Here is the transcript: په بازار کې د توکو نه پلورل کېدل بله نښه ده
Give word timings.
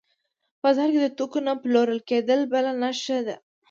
په 0.59 0.59
بازار 0.63 0.87
کې 0.93 0.99
د 1.01 1.07
توکو 1.17 1.39
نه 1.47 1.53
پلورل 1.63 1.99
کېدل 2.09 2.39
بله 2.53 2.71
نښه 2.81 3.19
ده 3.27 3.35